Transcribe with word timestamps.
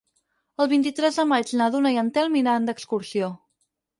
El 0.63 0.69
vint-i-tres 0.71 1.19
de 1.21 1.25
maig 1.33 1.51
na 1.59 1.67
Duna 1.77 1.93
i 1.97 2.01
en 2.03 2.11
Telm 2.17 2.39
iran 2.41 2.65
d'excursió. 2.69 3.29